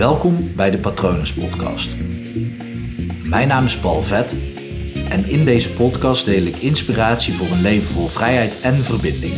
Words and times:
Welkom 0.00 0.54
bij 0.56 0.70
de 0.70 0.78
Patronus 0.78 1.34
Podcast. 1.34 1.96
Mijn 3.24 3.48
naam 3.48 3.64
is 3.64 3.78
Paul 3.78 4.02
Vet 4.02 4.36
en 5.08 5.24
in 5.24 5.44
deze 5.44 5.72
podcast 5.72 6.24
deel 6.24 6.42
ik 6.42 6.56
inspiratie 6.56 7.34
voor 7.34 7.46
een 7.46 7.60
leven 7.60 7.86
vol 7.86 8.06
vrijheid 8.06 8.60
en 8.60 8.74
verbinding. 8.74 9.34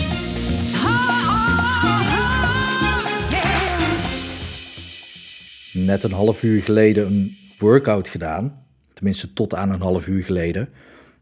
Net 5.72 6.02
een 6.02 6.12
half 6.12 6.42
uur 6.42 6.62
geleden 6.62 7.06
een 7.06 7.36
workout 7.58 8.08
gedaan, 8.08 8.64
tenminste 8.92 9.32
tot 9.32 9.54
aan 9.54 9.70
een 9.70 9.82
half 9.82 10.06
uur 10.06 10.24
geleden. 10.24 10.68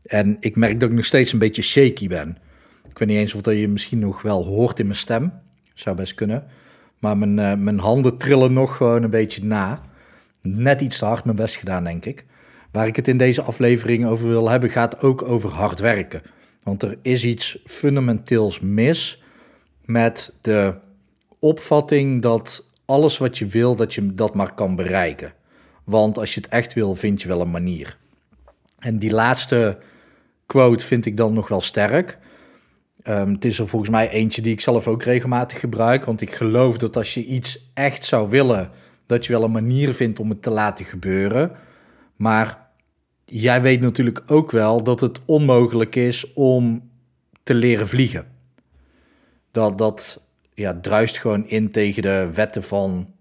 En 0.03 0.37
ik 0.41 0.57
merk 0.57 0.81
dat 0.81 0.89
ik 0.89 0.97
nog 0.97 1.05
steeds 1.05 1.33
een 1.33 1.39
beetje 1.39 1.63
shaky 1.63 2.09
ben. 2.09 2.39
Ik 2.89 2.99
weet 2.99 3.09
niet 3.09 3.19
eens 3.19 3.35
of 3.35 3.41
dat 3.41 3.59
je 3.59 3.69
misschien 3.69 3.99
nog 3.99 4.23
wel 4.23 4.45
hoort 4.45 4.79
in 4.79 4.87
mijn 4.87 4.99
stem. 4.99 5.33
Zou 5.75 5.97
best 5.97 6.15
kunnen. 6.15 6.45
Maar 7.01 7.19
mijn, 7.19 7.39
uh, 7.39 7.65
mijn 7.65 7.79
handen 7.79 8.17
trillen 8.17 8.53
nog 8.53 8.77
gewoon 8.77 9.03
een 9.03 9.11
beetje 9.11 9.45
na. 9.45 9.83
Net 10.43 10.81
iets 10.81 10.99
te 10.99 11.05
hard 11.05 11.25
mijn 11.25 11.37
best 11.37 11.57
gedaan, 11.57 11.85
denk 11.85 12.05
ik. 12.05 12.25
Waar 12.71 12.87
ik 12.87 12.97
het 12.97 13.09
in 13.09 13.19
deze 13.19 13.43
aflevering 13.43 14.07
over 14.07 14.29
wil 14.29 14.49
hebben, 14.49 14.71
gaat 14.71 15.03
ook 15.03 15.23
over 15.23 15.51
hard 15.51 15.79
werken. 15.79 16.23
Want 16.63 16.83
er 16.83 16.99
is 17.03 17.25
iets 17.25 17.59
fundamenteels 17.67 18.61
mis 18.61 19.23
met 19.85 20.33
de 20.41 20.75
opvatting 21.39 22.23
dat 22.23 22.65
alles 22.85 23.19
wat 23.19 23.39
je 23.39 23.47
wil, 23.47 23.77
dat 23.77 23.95
je 23.95 24.15
dat 24.15 24.35
maar 24.35 24.55
kan 24.55 24.77
bereiken. 24.77 25.33
Want 25.85 26.19
als 26.19 26.35
je 26.35 26.41
het 26.41 26.51
echt 26.51 26.73
wil, 26.73 26.95
vind 26.95 27.23
je 27.23 27.29
wel 27.29 27.41
een 27.41 27.51
manier. 27.51 27.97
En 28.79 28.99
die 28.99 29.13
laatste 29.13 29.79
quote 30.47 30.87
vind 30.87 31.07
ik 31.07 31.17
dan 31.17 31.33
nog 31.33 31.49
wel 31.49 31.61
sterk. 31.61 32.19
Um, 33.05 33.33
het 33.33 33.45
is 33.45 33.59
er 33.59 33.69
volgens 33.69 33.91
mij 33.91 34.11
eentje 34.11 34.43
die 34.43 34.53
ik 34.53 34.61
zelf 34.61 34.89
ook 34.89 35.03
regelmatig 35.03 35.61
gebruik. 35.61 36.05
Want 36.05 36.21
ik 36.21 36.33
geloof 36.33 36.79
dat 36.79 36.97
als 36.97 37.15
je 37.15 37.25
iets 37.25 37.71
echt 37.75 38.05
zou 38.05 38.29
willen, 38.29 38.71
dat 39.07 39.27
je 39.27 39.33
wel 39.33 39.45
een 39.45 39.51
manier 39.51 39.95
vindt 39.95 40.19
om 40.19 40.29
het 40.29 40.43
te 40.43 40.51
laten 40.51 40.85
gebeuren. 40.85 41.53
Maar 42.17 42.69
jij 43.25 43.63
weet 43.63 43.81
natuurlijk 43.81 44.23
ook 44.27 44.51
wel 44.51 44.83
dat 44.83 45.01
het 45.01 45.21
onmogelijk 45.25 45.97
is 45.97 46.33
om 46.33 46.91
te 47.43 47.55
leren 47.55 47.89
vliegen. 47.89 48.27
Dat, 49.51 49.79
dat 49.79 50.21
ja, 50.55 50.81
druist 50.81 51.19
gewoon 51.19 51.49
in 51.49 51.71
tegen 51.71 52.03
de 52.03 52.31
wetten 52.35 52.63
van, 52.63 53.13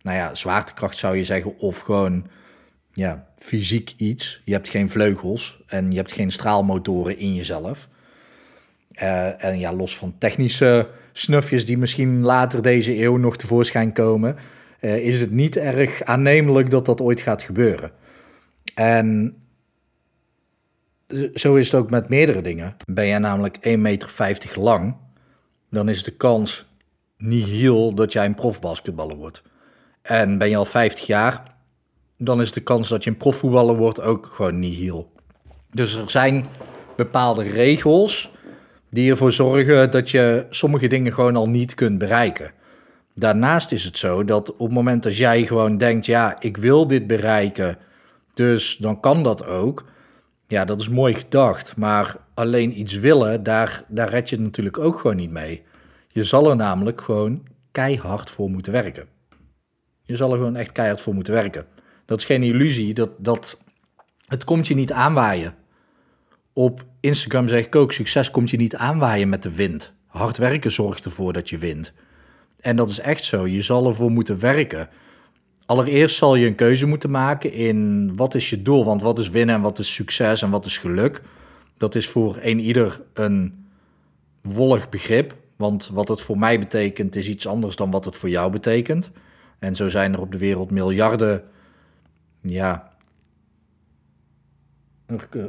nou 0.00 0.16
ja, 0.16 0.34
zwaartekracht 0.34 0.96
zou 0.96 1.16
je 1.16 1.24
zeggen, 1.24 1.58
of 1.58 1.78
gewoon 1.78 2.26
ja, 2.92 3.26
fysiek 3.38 3.94
iets. 3.96 4.42
Je 4.44 4.52
hebt 4.52 4.68
geen 4.68 4.90
vleugels 4.90 5.62
en 5.66 5.90
je 5.90 5.96
hebt 5.96 6.12
geen 6.12 6.32
straalmotoren 6.32 7.18
in 7.18 7.34
jezelf. 7.34 7.88
Uh, 9.02 9.44
en 9.44 9.58
ja, 9.58 9.72
los 9.72 9.96
van 9.96 10.14
technische 10.18 10.88
snufjes 11.12 11.66
die 11.66 11.78
misschien 11.78 12.22
later 12.22 12.62
deze 12.62 13.02
eeuw 13.02 13.16
nog 13.16 13.36
tevoorschijn 13.36 13.92
komen, 13.92 14.36
uh, 14.80 14.96
is 14.96 15.20
het 15.20 15.30
niet 15.30 15.56
erg 15.56 16.02
aannemelijk 16.02 16.70
dat 16.70 16.86
dat 16.86 17.00
ooit 17.00 17.20
gaat 17.20 17.42
gebeuren. 17.42 17.90
En 18.74 19.36
zo 21.34 21.54
is 21.54 21.70
het 21.70 21.80
ook 21.80 21.90
met 21.90 22.08
meerdere 22.08 22.42
dingen. 22.42 22.76
Ben 22.86 23.06
jij 23.06 23.18
namelijk 23.18 23.56
1,50 23.56 23.78
meter 23.78 24.60
lang, 24.60 24.96
dan 25.70 25.88
is 25.88 26.04
de 26.04 26.10
kans 26.10 26.66
nihil 27.18 27.94
dat 27.94 28.12
jij 28.12 28.24
een 28.24 28.34
profbasketballer 28.34 29.16
wordt. 29.16 29.42
En 30.02 30.38
ben 30.38 30.48
je 30.48 30.56
al 30.56 30.64
50 30.64 31.06
jaar, 31.06 31.54
dan 32.18 32.40
is 32.40 32.52
de 32.52 32.60
kans 32.60 32.88
dat 32.88 33.04
je 33.04 33.10
een 33.10 33.16
profvoetballer 33.16 33.76
wordt 33.76 34.00
ook 34.00 34.30
gewoon 34.32 34.58
nihil. 34.58 35.12
Dus 35.70 35.94
er 35.94 36.10
zijn 36.10 36.46
bepaalde 36.96 37.42
regels 37.42 38.34
die 38.96 39.10
ervoor 39.10 39.32
zorgen 39.32 39.90
dat 39.90 40.10
je 40.10 40.46
sommige 40.50 40.86
dingen 40.86 41.12
gewoon 41.12 41.36
al 41.36 41.48
niet 41.48 41.74
kunt 41.74 41.98
bereiken. 41.98 42.50
Daarnaast 43.14 43.72
is 43.72 43.84
het 43.84 43.98
zo 43.98 44.24
dat 44.24 44.52
op 44.52 44.58
het 44.58 44.70
moment 44.70 45.02
dat 45.02 45.16
jij 45.16 45.46
gewoon 45.46 45.78
denkt, 45.78 46.06
ja, 46.06 46.36
ik 46.40 46.56
wil 46.56 46.86
dit 46.86 47.06
bereiken, 47.06 47.78
dus 48.34 48.76
dan 48.76 49.00
kan 49.00 49.22
dat 49.22 49.46
ook. 49.46 49.84
Ja, 50.46 50.64
dat 50.64 50.80
is 50.80 50.88
mooi 50.88 51.14
gedacht, 51.14 51.76
maar 51.76 52.16
alleen 52.34 52.78
iets 52.80 52.98
willen, 52.98 53.42
daar, 53.42 53.84
daar 53.88 54.08
red 54.08 54.28
je 54.28 54.40
natuurlijk 54.40 54.78
ook 54.78 54.98
gewoon 55.00 55.16
niet 55.16 55.30
mee. 55.30 55.62
Je 56.08 56.24
zal 56.24 56.50
er 56.50 56.56
namelijk 56.56 57.00
gewoon 57.00 57.42
keihard 57.72 58.30
voor 58.30 58.50
moeten 58.50 58.72
werken. 58.72 59.06
Je 60.02 60.16
zal 60.16 60.30
er 60.30 60.38
gewoon 60.38 60.56
echt 60.56 60.72
keihard 60.72 61.00
voor 61.00 61.14
moeten 61.14 61.34
werken. 61.34 61.66
Dat 62.04 62.18
is 62.18 62.24
geen 62.24 62.42
illusie, 62.42 62.94
dat, 62.94 63.10
dat, 63.18 63.60
het 64.26 64.44
komt 64.44 64.66
je 64.66 64.74
niet 64.74 64.92
aanwaaien. 64.92 65.54
Op 66.58 66.84
Instagram 67.00 67.48
zeg 67.48 67.66
ik 67.66 67.76
ook, 67.76 67.92
succes 67.92 68.30
komt 68.30 68.50
je 68.50 68.56
niet 68.56 68.76
aanwaaien 68.76 69.28
met 69.28 69.42
de 69.42 69.50
wind. 69.50 69.92
Hard 70.06 70.36
werken 70.36 70.72
zorgt 70.72 71.04
ervoor 71.04 71.32
dat 71.32 71.50
je 71.50 71.58
wint. 71.58 71.92
En 72.60 72.76
dat 72.76 72.90
is 72.90 73.00
echt 73.00 73.24
zo, 73.24 73.46
je 73.46 73.62
zal 73.62 73.86
ervoor 73.86 74.10
moeten 74.10 74.40
werken. 74.40 74.88
Allereerst 75.66 76.16
zal 76.16 76.34
je 76.34 76.46
een 76.46 76.54
keuze 76.54 76.86
moeten 76.86 77.10
maken 77.10 77.52
in 77.52 78.12
wat 78.16 78.34
is 78.34 78.50
je 78.50 78.62
doel, 78.62 78.84
want 78.84 79.02
wat 79.02 79.18
is 79.18 79.30
winnen 79.30 79.54
en 79.54 79.60
wat 79.60 79.78
is 79.78 79.94
succes 79.94 80.42
en 80.42 80.50
wat 80.50 80.66
is 80.66 80.78
geluk. 80.78 81.22
Dat 81.76 81.94
is 81.94 82.08
voor 82.08 82.38
een 82.40 82.60
ieder 82.60 83.02
een 83.12 83.66
wollig 84.42 84.88
begrip, 84.88 85.34
want 85.56 85.90
wat 85.92 86.08
het 86.08 86.20
voor 86.20 86.38
mij 86.38 86.58
betekent 86.58 87.16
is 87.16 87.28
iets 87.28 87.46
anders 87.46 87.76
dan 87.76 87.90
wat 87.90 88.04
het 88.04 88.16
voor 88.16 88.28
jou 88.28 88.50
betekent. 88.50 89.10
En 89.58 89.76
zo 89.76 89.88
zijn 89.88 90.12
er 90.12 90.20
op 90.20 90.32
de 90.32 90.38
wereld 90.38 90.70
miljarden 90.70 91.42
ja, 92.40 92.95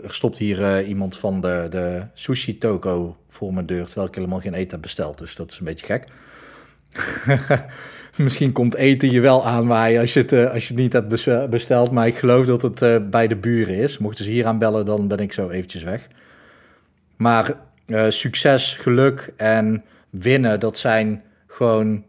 er 0.04 0.14
stopt 0.14 0.38
hier 0.38 0.60
uh, 0.60 0.88
iemand 0.88 1.18
van 1.18 1.42
de, 1.42 1.68
de 1.70 2.02
sushi 2.14 2.58
toko 2.58 3.18
voor 3.28 3.54
mijn 3.54 3.66
deur, 3.66 3.86
terwijl 3.86 4.08
ik 4.08 4.16
helemaal 4.16 4.40
geen 4.40 4.54
eten 4.54 4.72
heb 4.72 4.82
besteld. 4.82 5.18
Dus 5.18 5.36
dat 5.36 5.52
is 5.52 5.60
een 5.60 5.66
beetje 5.66 5.86
gek. 5.86 6.08
Misschien 8.18 8.52
komt 8.52 8.76
eten 8.76 9.12
je 9.12 9.22
wel 9.22 9.46
aanwaaien 9.46 10.00
als 10.00 10.14
je 10.14 10.20
het, 10.20 10.32
uh, 10.32 10.52
als 10.52 10.68
je 10.68 10.74
het 10.74 10.82
niet 10.82 10.94
hebt 10.94 11.50
besteld. 11.50 11.92
Maar 11.92 12.08
ik 12.08 12.18
geloof 12.18 12.46
dat 12.46 12.62
het 12.62 12.82
uh, 12.82 12.98
bij 13.10 13.28
de 13.28 13.36
buren 13.36 13.76
is. 13.76 13.98
Mochten 13.98 14.26
ze 14.26 14.32
hier 14.32 14.46
aanbellen, 14.46 14.86
dan 14.86 15.08
ben 15.08 15.18
ik 15.18 15.34
zo 15.34 15.50
eventjes 15.50 15.84
weg. 15.84 16.08
Maar 17.16 17.56
succes, 18.10 18.74
geluk 18.74 19.34
en 19.38 19.84
winnen, 20.10 20.60
dat 20.60 20.78
zijn 20.78 21.24
gewoon 21.48 22.04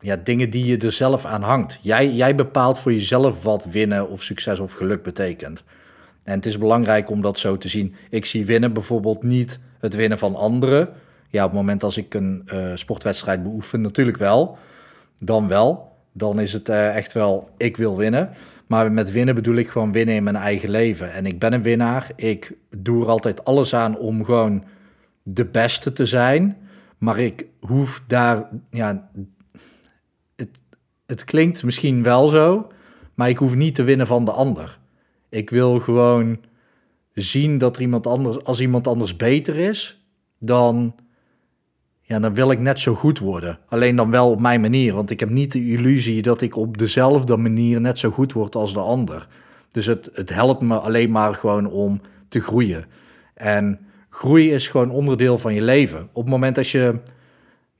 ja, 0.00 0.16
dingen 0.16 0.50
die 0.50 0.64
je 0.64 0.78
er 0.78 0.92
zelf 0.92 1.24
aan 1.24 1.42
hangt. 1.42 1.78
Jij, 1.82 2.10
jij 2.10 2.34
bepaalt 2.34 2.78
voor 2.78 2.92
jezelf 2.92 3.42
wat 3.42 3.64
winnen 3.64 4.08
of 4.08 4.22
succes 4.22 4.60
of 4.60 4.72
geluk 4.72 5.02
betekent. 5.02 5.64
En 6.24 6.34
het 6.34 6.46
is 6.46 6.58
belangrijk 6.58 7.10
om 7.10 7.22
dat 7.22 7.38
zo 7.38 7.56
te 7.56 7.68
zien. 7.68 7.94
Ik 8.10 8.24
zie 8.24 8.46
winnen 8.46 8.72
bijvoorbeeld 8.72 9.22
niet 9.22 9.58
het 9.78 9.94
winnen 9.94 10.18
van 10.18 10.34
anderen. 10.34 10.88
Ja, 11.28 11.44
op 11.44 11.50
het 11.50 11.58
moment 11.58 11.82
als 11.82 11.96
ik 11.96 12.14
een 12.14 12.48
uh, 12.54 12.70
sportwedstrijd 12.74 13.42
beoefen, 13.42 13.80
natuurlijk 13.80 14.16
wel. 14.16 14.58
Dan 15.18 15.48
wel. 15.48 15.96
Dan 16.12 16.40
is 16.40 16.52
het 16.52 16.68
uh, 16.68 16.96
echt 16.96 17.12
wel, 17.12 17.50
ik 17.56 17.76
wil 17.76 17.96
winnen. 17.96 18.30
Maar 18.66 18.92
met 18.92 19.10
winnen 19.10 19.34
bedoel 19.34 19.56
ik 19.56 19.68
gewoon 19.68 19.92
winnen 19.92 20.14
in 20.14 20.22
mijn 20.22 20.36
eigen 20.36 20.70
leven. 20.70 21.12
En 21.12 21.26
ik 21.26 21.38
ben 21.38 21.52
een 21.52 21.62
winnaar. 21.62 22.10
Ik 22.16 22.52
doe 22.76 23.02
er 23.02 23.10
altijd 23.10 23.44
alles 23.44 23.74
aan 23.74 23.98
om 23.98 24.24
gewoon 24.24 24.64
de 25.22 25.44
beste 25.44 25.92
te 25.92 26.06
zijn. 26.06 26.56
Maar 26.98 27.18
ik 27.18 27.46
hoef 27.60 28.02
daar, 28.06 28.48
ja, 28.70 29.10
het, 30.36 30.60
het 31.06 31.24
klinkt 31.24 31.64
misschien 31.64 32.02
wel 32.02 32.28
zo, 32.28 32.72
maar 33.14 33.28
ik 33.28 33.38
hoef 33.38 33.54
niet 33.54 33.74
te 33.74 33.82
winnen 33.82 34.06
van 34.06 34.24
de 34.24 34.30
ander. 34.30 34.78
Ik 35.32 35.50
wil 35.50 35.80
gewoon 35.80 36.38
zien 37.12 37.58
dat 37.58 37.76
er 37.76 37.82
iemand 37.82 38.06
anders, 38.06 38.44
als 38.44 38.60
iemand 38.60 38.86
anders 38.86 39.16
beter 39.16 39.56
is, 39.56 40.04
dan, 40.38 40.94
ja, 42.00 42.18
dan 42.18 42.34
wil 42.34 42.50
ik 42.50 42.60
net 42.60 42.78
zo 42.78 42.94
goed 42.94 43.18
worden. 43.18 43.58
Alleen 43.68 43.96
dan 43.96 44.10
wel 44.10 44.30
op 44.30 44.40
mijn 44.40 44.60
manier, 44.60 44.94
want 44.94 45.10
ik 45.10 45.20
heb 45.20 45.30
niet 45.30 45.52
de 45.52 45.66
illusie 45.66 46.22
dat 46.22 46.40
ik 46.40 46.56
op 46.56 46.78
dezelfde 46.78 47.36
manier 47.36 47.80
net 47.80 47.98
zo 47.98 48.10
goed 48.10 48.32
word 48.32 48.54
als 48.54 48.72
de 48.72 48.80
ander. 48.80 49.28
Dus 49.70 49.86
het, 49.86 50.10
het 50.12 50.34
helpt 50.34 50.62
me 50.62 50.76
alleen 50.76 51.10
maar 51.10 51.34
gewoon 51.34 51.66
om 51.66 52.00
te 52.28 52.40
groeien. 52.40 52.84
En 53.34 53.80
groei 54.08 54.52
is 54.52 54.68
gewoon 54.68 54.90
onderdeel 54.90 55.38
van 55.38 55.54
je 55.54 55.62
leven. 55.62 56.08
Op 56.12 56.22
het 56.22 56.32
moment 56.32 56.54
dat 56.54 56.68
je, 56.68 56.98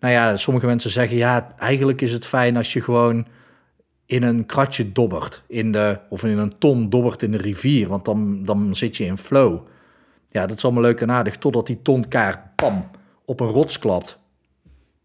nou 0.00 0.12
ja, 0.12 0.36
sommige 0.36 0.66
mensen 0.66 0.90
zeggen, 0.90 1.16
ja, 1.16 1.48
eigenlijk 1.56 2.00
is 2.00 2.12
het 2.12 2.26
fijn 2.26 2.56
als 2.56 2.72
je 2.72 2.80
gewoon 2.80 3.26
in 4.12 4.22
een 4.22 4.46
kratje 4.46 4.92
dobbert, 4.92 5.42
in 5.46 5.72
de, 5.72 5.98
of 6.08 6.24
in 6.24 6.38
een 6.38 6.58
ton 6.58 6.90
dobbert 6.90 7.22
in 7.22 7.30
de 7.30 7.36
rivier, 7.36 7.88
want 7.88 8.04
dan, 8.04 8.44
dan 8.44 8.74
zit 8.74 8.96
je 8.96 9.04
in 9.04 9.18
flow. 9.18 9.66
Ja, 10.28 10.46
dat 10.46 10.56
is 10.56 10.64
allemaal 10.64 10.82
leuk 10.82 11.00
en 11.00 11.10
aardig, 11.10 11.36
totdat 11.36 11.66
die 11.66 11.82
tonkaart, 11.82 12.56
pam, 12.56 12.90
op 13.24 13.40
een 13.40 13.46
rots 13.46 13.78
klapt. 13.78 14.18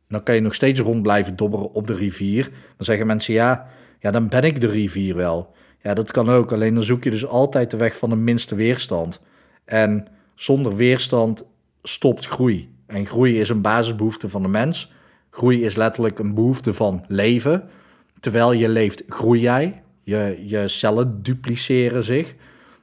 Dan 0.07 0.23
kan 0.23 0.35
je 0.35 0.41
nog 0.41 0.53
steeds 0.53 0.79
rond 0.79 1.01
blijven 1.01 1.35
dobberen 1.35 1.73
op 1.73 1.87
de 1.87 1.93
rivier. 1.93 2.43
Dan 2.43 2.85
zeggen 2.85 3.07
mensen, 3.07 3.33
ja, 3.33 3.67
ja, 3.99 4.11
dan 4.11 4.27
ben 4.27 4.43
ik 4.43 4.61
de 4.61 4.67
rivier 4.67 5.15
wel. 5.15 5.53
Ja, 5.81 5.93
dat 5.93 6.11
kan 6.11 6.29
ook, 6.29 6.51
alleen 6.51 6.73
dan 6.73 6.83
zoek 6.83 7.03
je 7.03 7.11
dus 7.11 7.25
altijd 7.25 7.71
de 7.71 7.77
weg 7.77 7.97
van 7.97 8.09
de 8.09 8.15
minste 8.15 8.55
weerstand. 8.55 9.21
En 9.65 10.07
zonder 10.35 10.75
weerstand 10.75 11.43
stopt 11.83 12.25
groei. 12.25 12.73
En 12.85 13.05
groei 13.05 13.39
is 13.39 13.49
een 13.49 13.61
basisbehoefte 13.61 14.29
van 14.29 14.41
de 14.41 14.47
mens. 14.47 14.91
Groei 15.29 15.63
is 15.63 15.75
letterlijk 15.75 16.19
een 16.19 16.33
behoefte 16.33 16.73
van 16.73 17.05
leven 17.07 17.69
terwijl 18.19 18.51
je 18.51 18.69
leeft, 18.69 19.03
groei 19.07 19.39
jij. 19.39 19.81
Je, 20.03 20.43
je 20.45 20.67
cellen 20.67 21.23
dupliceren 21.23 22.03
zich, 22.03 22.35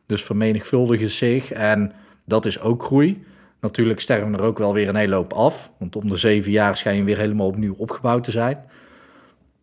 dus 0.07 0.23
vermenigvuldigen 0.23 1.11
zich. 1.11 1.53
En 1.53 1.93
dat 2.25 2.47
is 2.47 2.61
ook 2.61 2.83
groei. 2.83 3.25
Natuurlijk 3.61 4.01
sterven 4.01 4.35
er 4.35 4.43
ook 4.43 4.59
wel 4.59 4.75
weer 4.75 4.89
een 4.89 4.97
hele 4.97 5.15
hoop 5.15 5.33
af. 5.33 5.71
Want 5.79 5.97
om 5.97 6.09
de 6.09 6.17
zeven 6.17 6.53
jaar 6.53 6.77
schijn 6.77 6.97
je 6.97 7.05
weer 7.05 7.19
helemaal 7.19 7.47
opnieuw 7.47 7.75
opgebouwd 7.75 8.25
te 8.25 8.31
zijn. 8.31 8.65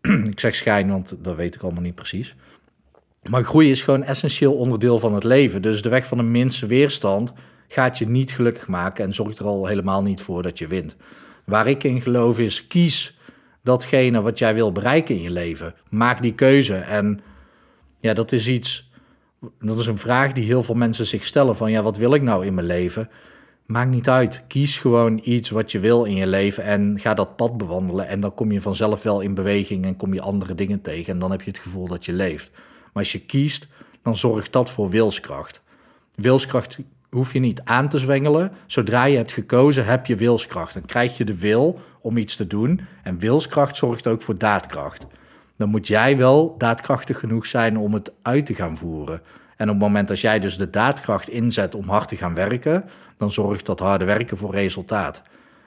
ik 0.31 0.39
zeg 0.39 0.55
schijn, 0.55 0.89
want 0.89 1.15
dat 1.19 1.35
weet 1.35 1.55
ik 1.55 1.61
allemaal 1.61 1.81
niet 1.81 1.95
precies. 1.95 2.35
Maar 3.29 3.43
groei 3.43 3.71
is 3.71 3.83
gewoon 3.83 4.03
essentieel 4.03 4.53
onderdeel 4.53 4.99
van 4.99 5.13
het 5.13 5.23
leven. 5.23 5.61
Dus 5.61 5.81
de 5.81 5.89
weg 5.89 6.05
van 6.05 6.17
de 6.17 6.23
minste 6.23 6.65
weerstand 6.65 7.33
gaat 7.67 7.97
je 7.97 8.07
niet 8.07 8.31
gelukkig 8.31 8.67
maken 8.67 9.05
en 9.05 9.13
zorgt 9.13 9.39
er 9.39 9.45
al 9.45 9.65
helemaal 9.65 10.01
niet 10.01 10.21
voor 10.21 10.41
dat 10.43 10.57
je 10.57 10.67
wint. 10.67 10.95
Waar 11.45 11.67
ik 11.67 11.83
in 11.83 12.01
geloof 12.01 12.39
is, 12.39 12.67
kies 12.67 13.17
datgene 13.63 14.21
wat 14.21 14.39
jij 14.39 14.53
wil 14.53 14.71
bereiken 14.71 15.15
in 15.15 15.21
je 15.21 15.31
leven. 15.31 15.75
Maak 15.89 16.21
die 16.21 16.33
keuze. 16.33 16.75
En 16.75 17.19
ja, 17.99 18.13
dat 18.13 18.31
is 18.31 18.47
iets, 18.47 18.91
dat 19.59 19.79
is 19.79 19.87
een 19.87 19.97
vraag 19.97 20.31
die 20.31 20.45
heel 20.45 20.63
veel 20.63 20.75
mensen 20.75 21.05
zich 21.05 21.25
stellen 21.25 21.55
van, 21.55 21.71
ja, 21.71 21.81
wat 21.81 21.97
wil 21.97 22.13
ik 22.13 22.21
nou 22.21 22.45
in 22.45 22.53
mijn 22.53 22.67
leven? 22.67 23.09
Maakt 23.65 23.89
niet 23.89 24.09
uit. 24.09 24.43
Kies 24.47 24.77
gewoon 24.77 25.19
iets 25.23 25.49
wat 25.49 25.71
je 25.71 25.79
wil 25.79 26.03
in 26.03 26.15
je 26.15 26.27
leven 26.27 26.63
en 26.63 26.99
ga 26.99 27.13
dat 27.13 27.35
pad 27.35 27.57
bewandelen. 27.57 28.07
En 28.07 28.19
dan 28.19 28.33
kom 28.33 28.51
je 28.51 28.61
vanzelf 28.61 29.03
wel 29.03 29.21
in 29.21 29.33
beweging 29.33 29.85
en 29.85 29.95
kom 29.95 30.13
je 30.13 30.21
andere 30.21 30.55
dingen 30.55 30.81
tegen. 30.81 31.13
En 31.13 31.19
dan 31.19 31.31
heb 31.31 31.41
je 31.41 31.51
het 31.51 31.59
gevoel 31.59 31.87
dat 31.87 32.05
je 32.05 32.13
leeft. 32.13 32.51
Maar 32.53 33.03
als 33.03 33.11
je 33.11 33.19
kiest, 33.19 33.67
dan 34.01 34.17
zorgt 34.17 34.53
dat 34.53 34.71
voor 34.71 34.89
wilskracht. 34.89 35.61
Wilskracht 36.15 36.77
hoef 37.11 37.33
je 37.33 37.39
niet 37.39 37.61
aan 37.63 37.89
te 37.89 37.97
zwengelen. 37.97 38.51
Zodra 38.65 39.03
je 39.03 39.17
hebt 39.17 39.31
gekozen, 39.31 39.85
heb 39.85 40.05
je 40.05 40.15
wilskracht. 40.15 40.73
Dan 40.73 40.85
krijg 40.85 41.17
je 41.17 41.25
de 41.25 41.37
wil 41.37 41.79
om 42.01 42.17
iets 42.17 42.35
te 42.35 42.47
doen. 42.47 42.81
En 43.03 43.19
wilskracht 43.19 43.75
zorgt 43.75 44.07
ook 44.07 44.21
voor 44.21 44.37
daadkracht. 44.37 45.05
Dan 45.57 45.69
moet 45.69 45.87
jij 45.87 46.17
wel 46.17 46.55
daadkrachtig 46.57 47.19
genoeg 47.19 47.45
zijn 47.45 47.77
om 47.77 47.93
het 47.93 48.11
uit 48.21 48.45
te 48.45 48.53
gaan 48.53 48.77
voeren. 48.77 49.21
En 49.57 49.67
op 49.67 49.73
het 49.73 49.83
moment 49.83 50.07
dat 50.07 50.19
jij 50.19 50.39
dus 50.39 50.57
de 50.57 50.69
daadkracht 50.69 51.29
inzet 51.29 51.75
om 51.75 51.89
hard 51.89 52.07
te 52.07 52.15
gaan 52.15 52.33
werken, 52.33 52.83
dan 53.17 53.31
zorgt 53.31 53.65
dat 53.65 53.79
harde 53.79 54.05
werken 54.05 54.37
voor 54.37 54.51
resultaat. 54.51 55.21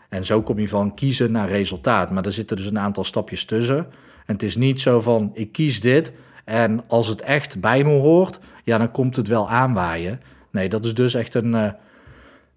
En 0.08 0.24
zo 0.24 0.42
kom 0.42 0.58
je 0.58 0.68
van 0.68 0.94
kiezen 0.94 1.32
naar 1.32 1.48
resultaat. 1.48 2.10
Maar 2.10 2.24
er 2.24 2.32
zitten 2.32 2.56
dus 2.56 2.66
een 2.66 2.78
aantal 2.78 3.04
stapjes 3.04 3.44
tussen. 3.44 3.86
En 4.26 4.32
het 4.32 4.42
is 4.42 4.56
niet 4.56 4.80
zo 4.80 5.00
van 5.00 5.30
ik 5.34 5.52
kies 5.52 5.80
dit 5.80 6.12
en 6.44 6.84
als 6.88 7.08
het 7.08 7.20
echt 7.20 7.60
bij 7.60 7.84
me 7.84 7.90
hoort, 7.90 8.38
ja, 8.64 8.78
dan 8.78 8.90
komt 8.90 9.16
het 9.16 9.28
wel 9.28 9.50
aanwaaien. 9.50 10.20
Nee, 10.54 10.68
dat 10.68 10.84
is 10.84 10.94
dus 10.94 11.14
echt 11.14 11.34
een, 11.34 11.54
eh, 11.54 11.72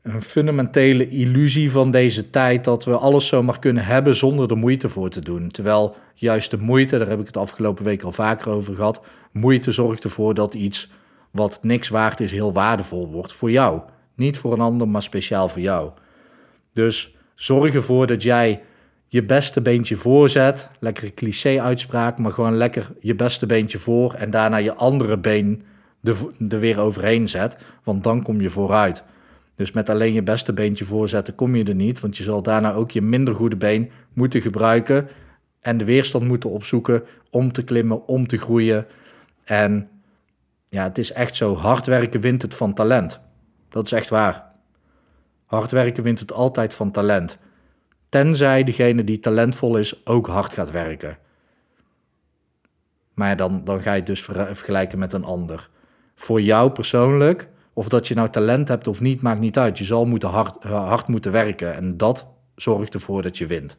een 0.01 0.21
fundamentele 0.21 1.09
illusie 1.09 1.71
van 1.71 1.91
deze 1.91 2.29
tijd 2.29 2.63
dat 2.63 2.85
we 2.85 2.97
alles 2.97 3.27
zomaar 3.27 3.59
kunnen 3.59 3.85
hebben 3.85 4.15
zonder 4.15 4.49
er 4.51 4.57
moeite 4.57 4.89
voor 4.89 5.09
te 5.09 5.19
doen. 5.19 5.49
Terwijl 5.51 5.95
juist 6.13 6.51
de 6.51 6.57
moeite, 6.57 6.97
daar 6.97 7.07
heb 7.07 7.19
ik 7.19 7.25
het 7.25 7.37
afgelopen 7.37 7.83
week 7.83 8.03
al 8.03 8.11
vaker 8.11 8.51
over 8.51 8.75
gehad, 8.75 9.01
moeite 9.31 9.71
zorgt 9.71 10.03
ervoor 10.03 10.33
dat 10.33 10.53
iets 10.53 10.91
wat 11.31 11.59
niks 11.61 11.89
waard 11.89 12.19
is 12.19 12.31
heel 12.31 12.53
waardevol 12.53 13.07
wordt 13.07 13.33
voor 13.33 13.51
jou. 13.51 13.81
Niet 14.15 14.37
voor 14.37 14.53
een 14.53 14.61
ander, 14.61 14.87
maar 14.87 15.01
speciaal 15.01 15.47
voor 15.47 15.61
jou. 15.61 15.91
Dus 16.73 17.15
zorg 17.35 17.73
ervoor 17.73 18.07
dat 18.07 18.23
jij 18.23 18.61
je 19.07 19.23
beste 19.23 19.61
beentje 19.61 19.95
voorzet. 19.95 20.69
Lekkere 20.79 21.13
cliché-uitspraak, 21.13 22.17
maar 22.17 22.31
gewoon 22.31 22.57
lekker 22.57 22.91
je 22.99 23.15
beste 23.15 23.45
beentje 23.45 23.79
voor 23.79 24.13
en 24.13 24.29
daarna 24.29 24.57
je 24.57 24.73
andere 24.73 25.17
been 25.17 25.63
er, 26.07 26.59
weer 26.59 26.79
overheen 26.79 27.29
zet. 27.29 27.57
Want 27.83 28.03
dan 28.03 28.21
kom 28.21 28.41
je 28.41 28.49
vooruit. 28.49 29.03
Dus 29.55 29.71
met 29.71 29.89
alleen 29.89 30.13
je 30.13 30.23
beste 30.23 30.53
beentje 30.53 30.85
voorzetten 30.85 31.35
kom 31.35 31.55
je 31.55 31.63
er 31.63 31.75
niet, 31.75 31.99
want 31.99 32.17
je 32.17 32.23
zal 32.23 32.41
daarna 32.41 32.73
ook 32.73 32.91
je 32.91 33.01
minder 33.01 33.35
goede 33.35 33.57
been 33.57 33.91
moeten 34.13 34.41
gebruiken 34.41 35.07
en 35.61 35.77
de 35.77 35.85
weerstand 35.85 36.25
moeten 36.25 36.49
opzoeken 36.49 37.03
om 37.29 37.51
te 37.51 37.63
klimmen, 37.63 38.07
om 38.07 38.27
te 38.27 38.37
groeien. 38.37 38.85
En 39.43 39.89
ja, 40.69 40.83
het 40.83 40.97
is 40.97 41.11
echt 41.11 41.35
zo, 41.35 41.55
hard 41.55 41.85
werken 41.85 42.21
wint 42.21 42.41
het 42.41 42.55
van 42.55 42.73
talent. 42.73 43.19
Dat 43.69 43.85
is 43.85 43.91
echt 43.91 44.09
waar. 44.09 44.51
Hard 45.45 45.71
werken 45.71 46.03
wint 46.03 46.19
het 46.19 46.31
altijd 46.31 46.73
van 46.73 46.91
talent. 46.91 47.37
Tenzij 48.09 48.63
degene 48.63 49.03
die 49.03 49.19
talentvol 49.19 49.77
is 49.77 50.05
ook 50.05 50.27
hard 50.27 50.53
gaat 50.53 50.71
werken. 50.71 51.17
Maar 53.13 53.35
dan, 53.35 53.63
dan 53.63 53.81
ga 53.81 53.91
je 53.91 53.97
het 53.97 54.05
dus 54.05 54.21
vergelijken 54.23 54.99
met 54.99 55.13
een 55.13 55.23
ander. 55.23 55.69
Voor 56.19 56.41
jou 56.41 56.71
persoonlijk, 56.71 57.47
of 57.73 57.89
dat 57.89 58.07
je 58.07 58.15
nou 58.15 58.29
talent 58.29 58.67
hebt 58.67 58.87
of 58.87 59.01
niet, 59.01 59.21
maakt 59.21 59.39
niet 59.39 59.57
uit. 59.57 59.77
Je 59.77 59.83
zal 59.83 60.05
moeten 60.05 60.29
hard, 60.29 60.63
hard 60.63 61.07
moeten 61.07 61.31
werken. 61.31 61.75
En 61.75 61.97
dat 61.97 62.27
zorgt 62.55 62.93
ervoor 62.93 63.21
dat 63.21 63.37
je 63.37 63.45
wint. 63.45 63.77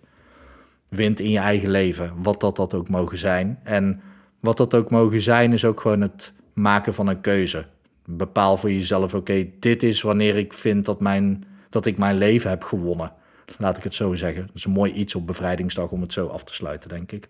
Wint 0.88 1.20
in 1.20 1.30
je 1.30 1.38
eigen 1.38 1.70
leven, 1.70 2.12
wat 2.22 2.40
dat, 2.40 2.56
dat 2.56 2.74
ook 2.74 2.88
mogen 2.88 3.18
zijn. 3.18 3.58
En 3.62 4.00
wat 4.40 4.56
dat 4.56 4.74
ook 4.74 4.90
mogen 4.90 5.20
zijn, 5.20 5.52
is 5.52 5.64
ook 5.64 5.80
gewoon 5.80 6.00
het 6.00 6.32
maken 6.52 6.94
van 6.94 7.06
een 7.06 7.20
keuze. 7.20 7.66
Bepaal 8.04 8.56
voor 8.56 8.72
jezelf, 8.72 9.14
oké, 9.14 9.46
dit 9.58 9.82
is 9.82 10.02
wanneer 10.02 10.36
ik 10.36 10.52
vind 10.52 10.84
dat, 10.84 11.00
mijn, 11.00 11.44
dat 11.70 11.86
ik 11.86 11.98
mijn 11.98 12.18
leven 12.18 12.50
heb 12.50 12.62
gewonnen. 12.62 13.12
Laat 13.58 13.76
ik 13.76 13.82
het 13.82 13.94
zo 13.94 14.14
zeggen. 14.14 14.46
Dat 14.46 14.56
is 14.56 14.64
een 14.64 14.70
mooi 14.70 14.92
iets 14.92 15.14
op 15.14 15.26
bevrijdingsdag 15.26 15.90
om 15.90 16.00
het 16.00 16.12
zo 16.12 16.26
af 16.26 16.44
te 16.44 16.54
sluiten, 16.54 16.88
denk 16.88 17.12
ik. 17.12 17.28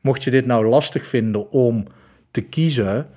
Mocht 0.00 0.24
je 0.24 0.30
dit 0.30 0.46
nou 0.46 0.66
lastig 0.66 1.06
vinden 1.06 1.50
om 1.50 1.86
te 2.30 2.40
kiezen, 2.40 3.08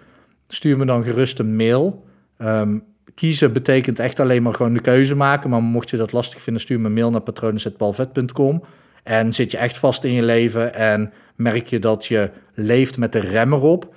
stuur 0.48 0.78
me 0.78 0.86
dan 0.86 1.04
gerust 1.04 1.40
een 1.40 1.56
mail. 1.56 2.06
Um, 2.40 2.84
kiezen 3.16 3.54
betekent 3.54 4.00
echt 4.00 4.20
alleen 4.20 4.44
maar 4.44 4.54
gewoon 4.54 4.74
de 4.74 4.82
keuze 4.82 5.16
maken. 5.16 5.50
Maar 5.50 5.64
mocht 5.64 5.90
je 5.90 5.98
dat 5.98 6.12
lastig 6.12 6.42
vinden, 6.42 6.62
stuur 6.62 6.80
me 6.80 6.86
een 6.86 6.94
mail 6.94 7.12
naar 7.12 7.22
patronen.palvet.com. 7.22 8.64
En 9.04 9.34
zit 9.34 9.52
je 9.52 9.58
echt 9.58 9.78
vast 9.78 10.04
in 10.04 10.12
je 10.12 10.24
leven 10.24 10.74
en 10.74 11.14
merk 11.36 11.68
je 11.68 11.80
dat 11.80 12.06
je 12.06 12.30
leeft 12.54 12.98
met 12.98 13.12
de 13.12 13.20
remmer 13.20 13.62
op 13.62 13.96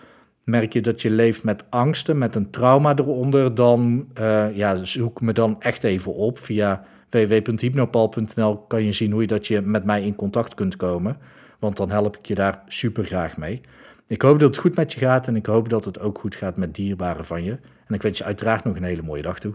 merk 0.51 0.73
je 0.73 0.81
dat 0.81 1.03
je 1.03 1.11
leeft 1.11 1.45
met 1.45 1.65
angsten, 1.69 2.19
met 2.19 2.35
een 2.35 2.51
trauma 2.51 2.97
eronder, 2.97 3.55
dan 3.55 4.07
uh, 4.21 4.57
ja, 4.57 4.85
zoek 4.85 5.21
me 5.21 5.33
dan 5.33 5.57
echt 5.59 5.85
even 5.85 6.15
op. 6.15 6.39
Via 6.39 6.85
www.hypnopal.nl 7.11 8.57
kan 8.57 8.85
je 8.85 8.93
zien 8.93 9.13
hoe 9.13 9.21
je 9.21 9.27
dat 9.27 9.47
je 9.47 9.61
met 9.61 9.85
mij 9.85 10.03
in 10.03 10.15
contact 10.15 10.55
kunt 10.55 10.77
komen. 10.77 11.17
Want 11.59 11.77
dan 11.77 11.91
help 11.91 12.17
ik 12.17 12.27
je 12.27 12.35
daar 12.35 12.63
super 12.67 13.05
graag 13.05 13.37
mee. 13.37 13.61
Ik 14.11 14.23
hoop 14.23 14.39
dat 14.39 14.49
het 14.49 14.59
goed 14.59 14.77
met 14.77 14.93
je 14.93 14.99
gaat 14.99 15.27
en 15.27 15.37
ik 15.37 15.47
hoop 15.47 15.69
dat 15.69 15.85
het 15.85 16.01
ook 16.01 16.19
goed 16.19 16.37
gaat 16.37 16.57
met 16.57 16.75
dierbaren 16.75 17.25
van 17.25 17.45
je. 17.45 17.59
En 17.87 17.95
ik 17.95 18.03
wens 18.03 18.19
je 18.19 18.25
uiteraard 18.25 18.65
nog 18.65 18.77
een 18.77 18.83
hele 18.83 19.03
mooie 19.03 19.23
dag 19.23 19.39
toe. 19.39 19.55